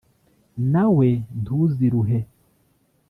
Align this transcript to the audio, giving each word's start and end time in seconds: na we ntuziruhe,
na 0.71 0.85
we 0.95 1.07
ntuziruhe, 1.41 2.19